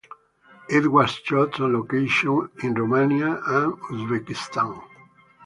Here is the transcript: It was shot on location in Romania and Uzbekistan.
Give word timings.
It 0.67 0.91
was 0.91 1.11
shot 1.11 1.59
on 1.59 1.73
location 1.73 2.49
in 2.63 2.73
Romania 2.73 3.39
and 3.45 3.73
Uzbekistan. 3.91 4.81